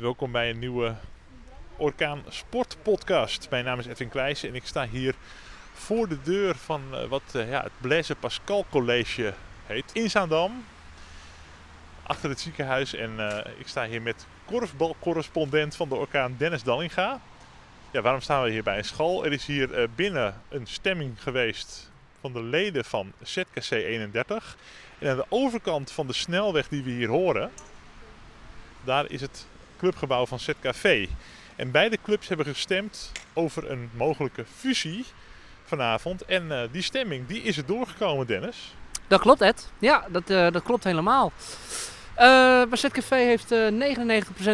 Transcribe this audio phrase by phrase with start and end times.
[0.00, 0.94] Welkom bij een nieuwe
[1.76, 3.50] Orkaan Sport Podcast.
[3.50, 5.14] Mijn naam is Edwin Kleijsen en ik sta hier
[5.72, 9.34] voor de deur van uh, wat uh, ja, het Blaise Pascal College
[9.66, 10.64] heet in Zaandam.
[12.02, 17.20] Achter het ziekenhuis en uh, ik sta hier met korfbalcorrespondent van de Orkaan Dennis Dallinga.
[17.90, 19.24] Ja, waarom staan we hier bij een school?
[19.24, 21.90] Er is hier binnen een stemming geweest
[22.20, 24.56] van de leden van ZKC 31.
[24.98, 27.50] En aan de overkant van de snelweg die we hier horen,
[28.84, 29.46] daar is het
[29.80, 31.08] clubgebouw van ZKV.
[31.56, 35.04] En beide clubs hebben gestemd over een mogelijke fusie
[35.64, 36.24] vanavond.
[36.24, 38.74] En uh, die stemming, die is er doorgekomen, Dennis.
[39.06, 39.70] Dat klopt, Ed.
[39.78, 41.32] Ja, dat, uh, dat klopt helemaal.
[42.12, 43.54] Uh, bij ZKV heeft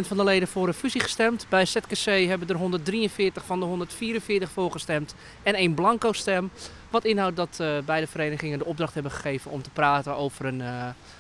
[0.04, 1.46] 99% van de leden voor een fusie gestemd.
[1.48, 6.50] Bij ZKC hebben er 143 van de 144 voor gestemd en één blanco stem.
[6.90, 10.62] Wat inhoudt dat beide verenigingen de opdracht hebben gegeven om te praten over een,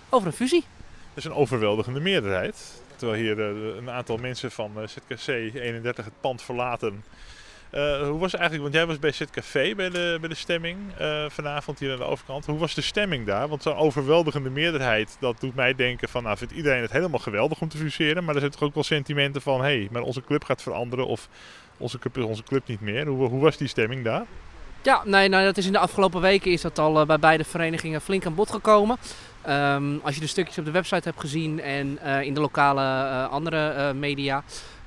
[0.08, 0.64] over een fusie.
[1.14, 2.80] Dat is een overweldigende meerderheid.
[2.96, 7.04] Terwijl hier uh, een aantal mensen van uh, ZKC 31 het pand verlaten.
[7.74, 10.78] Uh, hoe was eigenlijk, want jij was bij ZKV bij de, bij de stemming
[11.28, 12.46] vanavond hier aan de overkant.
[12.46, 13.48] Hoe was de stemming daar?
[13.48, 17.60] Want zo'n overweldigende meerderheid, dat doet mij denken van, nou vindt iedereen het helemaal geweldig
[17.60, 18.24] om te fuseren.
[18.24, 21.06] Maar er zijn toch ook wel sentimenten van, hé, hey, maar onze club gaat veranderen
[21.06, 21.28] of
[21.76, 23.06] onze club is onze club niet meer.
[23.06, 24.26] Hoe, hoe was die stemming daar?
[24.82, 28.00] Ja, nee, nou, dat is in de afgelopen weken is dat al bij beide verenigingen
[28.00, 28.96] flink aan bod gekomen.
[29.48, 32.82] Um, als je de stukjes op de website hebt gezien en uh, in de lokale
[32.82, 34.44] uh, andere media,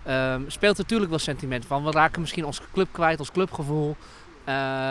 [0.07, 1.83] um, speelt er natuurlijk wel sentiment van.
[1.83, 3.95] We raken misschien onze club kwijt, ons clubgevoel.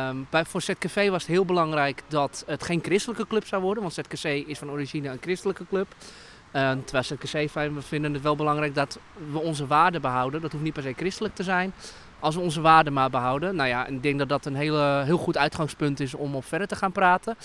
[0.08, 3.82] Um, bij, voor ZKV was het heel belangrijk dat het geen christelijke club zou worden,
[3.82, 5.86] want ZKC is van origine een christelijke club.
[6.84, 8.98] terwijl ZKC we vinden het wel belangrijk dat
[9.30, 10.40] we onze waarden behouden.
[10.40, 11.72] Dat hoeft niet per se christelijk te zijn.
[12.20, 13.56] Als we onze waarden maar behouden.
[13.56, 16.68] Nou ja, ik denk dat dat een hele, heel goed uitgangspunt is om op verder
[16.68, 17.36] te gaan praten.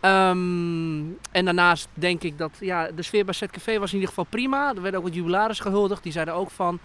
[0.00, 4.24] Um, en daarnaast denk ik dat ja, de sfeer bij ZKV was in ieder geval
[4.24, 4.68] prima.
[4.74, 6.02] Er werden ook wat jubilaris gehuldigd.
[6.02, 6.78] Die zeiden ook van,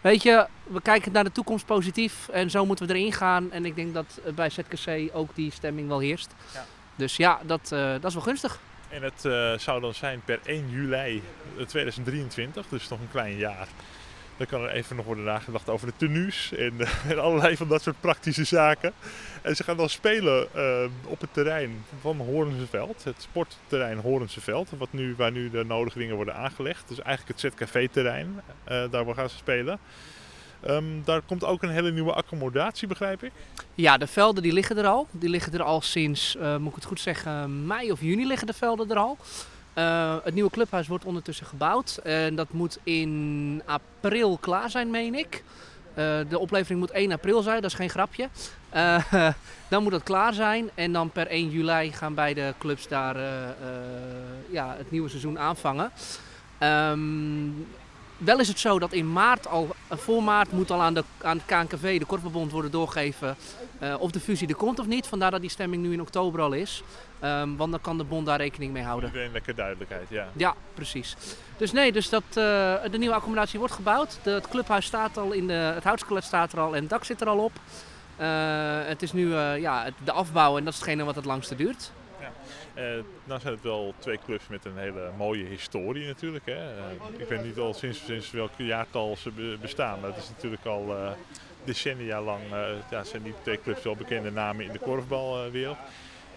[0.00, 3.52] weet je, we kijken naar de toekomst positief en zo moeten we erin gaan.
[3.52, 6.34] En ik denk dat bij ZKC ook die stemming wel heerst.
[6.54, 6.64] Ja.
[6.96, 8.60] Dus ja, dat, uh, dat is wel gunstig.
[8.88, 11.22] En het uh, zou dan zijn per 1 juli
[11.66, 13.68] 2023, dus nog een klein jaar.
[14.42, 16.72] Dan kan er even nog worden nagedacht over de tenues en,
[17.08, 18.92] en allerlei van dat soort praktische zaken.
[19.42, 24.92] En ze gaan dan spelen uh, op het terrein van Horenseveld, het sportterrein Horenseveld, wat
[24.92, 26.88] nu, waar nu de nodige dingen worden aangelegd.
[26.88, 29.78] Dus eigenlijk het ZKV-terrein, uh, daar gaan ze spelen.
[30.68, 33.32] Um, daar komt ook een hele nieuwe accommodatie, begrijp ik?
[33.74, 35.06] Ja, de velden die liggen er al.
[35.10, 38.46] Die liggen er al sinds, uh, moet ik het goed zeggen, mei of juni liggen
[38.46, 39.18] de velden er al.
[39.74, 42.00] Uh, het nieuwe clubhuis wordt ondertussen gebouwd.
[42.02, 45.44] En dat moet in april klaar zijn, meen ik.
[45.90, 45.96] Uh,
[46.28, 48.28] de oplevering moet 1 april zijn, dat is geen grapje.
[48.74, 49.12] Uh,
[49.70, 50.70] dan moet dat klaar zijn.
[50.74, 53.16] En dan per 1 juli gaan beide clubs daar
[54.50, 55.90] ja, het nieuwe seizoen aanvangen.
[56.62, 57.66] Um,
[58.24, 61.36] wel is het zo dat in maart al, voor maart moet al aan, de, aan
[61.36, 63.36] het KNKV, de Korfbalbond, worden doorgegeven
[63.82, 65.06] uh, of de fusie er komt of niet.
[65.06, 66.82] Vandaar dat die stemming nu in oktober al is.
[67.24, 69.08] Um, want dan kan de bond daar rekening mee houden.
[69.08, 70.28] Iedereen lekker duidelijkheid, ja.
[70.32, 71.16] Ja, precies.
[71.56, 72.34] Dus nee, dus dat, uh,
[72.90, 74.18] de nieuwe accommodatie wordt gebouwd.
[74.22, 77.04] De, het clubhuis staat al, in de, het houtskelet staat er al en het dak
[77.04, 77.52] zit er al op.
[78.20, 78.26] Uh,
[78.84, 81.92] het is nu ja, de afbouw en dat is hetgene wat het langste duurt.
[82.74, 82.82] Uh,
[83.24, 86.46] nou zijn het wel twee clubs met een hele mooie historie natuurlijk.
[86.46, 86.76] Hè.
[86.76, 90.00] Uh, ik weet niet al sinds, sinds welk jaartal ze bestaan.
[90.00, 91.10] Maar het is natuurlijk al uh,
[91.64, 92.40] decennia lang
[92.90, 95.76] ja, zijn die twee clubs wel bekende namen in de korfbalwereld.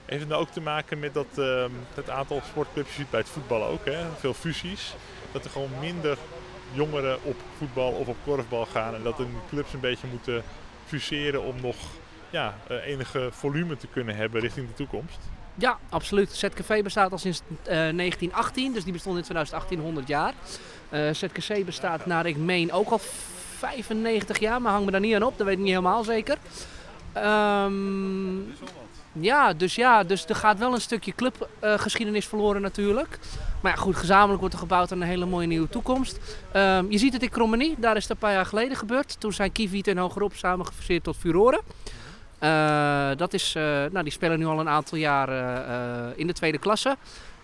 [0.06, 3.19] Heeft het nou ook te maken met dat ehm, het aantal sportclubs, je ziet bij
[3.19, 4.96] het voetbal ook, hè, veel fusies.
[5.31, 6.17] Dat er gewoon minder
[6.73, 8.96] jongeren op voetbal of op korfbal gaan.
[8.96, 10.44] En dat de clubs een beetje moeten
[10.85, 11.75] fuseren om nog
[12.29, 15.19] ja, enige volume te kunnen hebben richting de toekomst.
[15.55, 16.31] Ja, absoluut.
[16.31, 20.33] ZKV bestaat al sinds uh, 1918, dus die bestond in 2018 100 jaar.
[20.89, 22.99] Uh, ZKC bestaat naar ik meen ook al
[23.57, 26.38] 95 jaar, maar hang me daar niet aan op, dat weet ik niet helemaal zeker.
[27.17, 28.53] Um,
[29.19, 33.19] ja, dus ja, dus er gaat wel een stukje clubgeschiedenis verloren natuurlijk.
[33.61, 36.19] Maar ja, goed, gezamenlijk wordt er gebouwd aan een hele mooie nieuwe toekomst.
[36.55, 39.19] Um, je ziet het in Krommenie, daar is het een paar jaar geleden gebeurd.
[39.19, 41.61] Toen zijn Kiviet en Hogerop samen gefuseerd tot Furoren.
[42.43, 46.34] Uh, dat is, uh, nou, die spelen nu al een aantal jaar uh, in de
[46.34, 46.97] tweede klasse.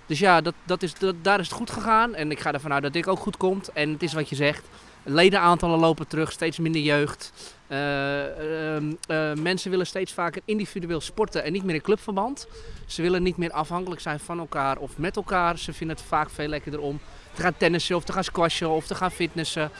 [0.05, 2.15] Dus ja, dat, dat is, dat, daar is het goed gegaan.
[2.15, 3.71] En ik ga ervan uit dat dit ook goed komt.
[3.71, 4.67] En het is wat je zegt.
[5.03, 7.33] Ledenaantallen lopen terug, steeds minder jeugd.
[7.67, 8.93] Ehm,
[9.41, 12.47] mensen willen steeds vaker individueel sporten en niet meer in clubverband.
[12.85, 15.57] Ze willen niet meer afhankelijk zijn van elkaar of met elkaar.
[15.57, 16.99] Ze vinden het vaak veel lekkerder om
[17.33, 19.71] te gaan tennissen of te gaan squashen of te gaan fitnessen.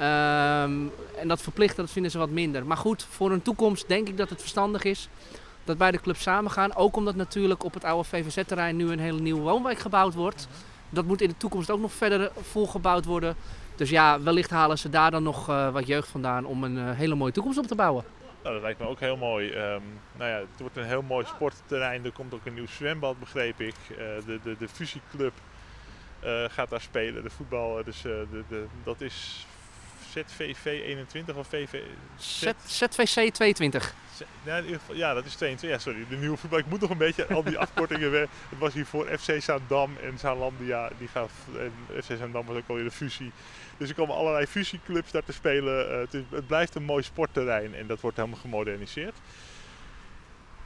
[0.00, 2.66] Um, en dat verplichten, dat vinden ze wat minder.
[2.66, 5.08] Maar goed, voor een toekomst denk ik dat het verstandig is
[5.64, 6.74] dat beide clubs samen gaan.
[6.74, 10.48] Ook omdat natuurlijk op het oude VVZ-terrein nu een hele nieuwe woonwijk gebouwd wordt.
[10.88, 13.36] Dat moet in de toekomst ook nog verder volgebouwd worden.
[13.76, 16.90] Dus ja, wellicht halen ze daar dan nog eh, wat jeugd vandaan om een eh,
[16.96, 18.04] hele mooie toekomst op te bouwen.
[18.46, 19.50] Nou, dat lijkt me ook heel mooi.
[19.50, 19.82] Ehm,
[20.16, 22.04] nou ja, het wordt een heel mooi sportterrein.
[22.04, 23.74] Er komt ook een nieuw zwembad, begreep ik.
[23.90, 23.96] Eh,
[24.26, 25.32] de, de, de fusieclub
[26.20, 27.84] eh, gaat daar spelen, de voetbal.
[27.84, 29.46] Dus eh, de, de, dat is
[30.24, 31.80] ZVV 21 of VV...
[32.18, 33.94] Z- ZVC 22.
[34.16, 35.70] Z- Ja, in ieder geval, ja, dat is 22.
[35.70, 36.58] Ja, sorry, de nieuwe voetbal.
[36.58, 38.28] Ik moet nog een beetje al die afkortingen weer.
[38.48, 40.90] Het was hiervoor FC Zaandam en Zaanlandia.
[40.98, 41.72] Die gaat, en
[42.02, 43.32] FC Zaandam was ook alweer de fusie.
[43.76, 45.90] Dus er komen allerlei fusieclubs daar te spelen.
[45.92, 49.14] Eh, het, is, het blijft een mooi sportterrein en dat wordt helemaal gemoderniseerd.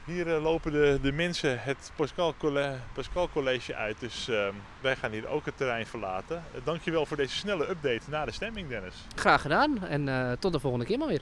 [0.05, 3.99] Hier eh, lopen de, de mensen het Pascal, Colle- Pascal College uit.
[3.99, 6.43] Dus ehm, wij gaan hier ook het terrein verlaten.
[6.55, 8.95] Uh, dankjewel voor deze snelle update na de stemming, Dennis.
[9.15, 11.21] Graag gedaan en eh, tot de volgende keer maar weer.